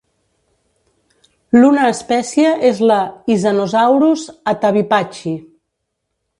[1.57, 2.99] L'una espècie és la
[3.37, 5.39] "Isanosaurus attavipachi".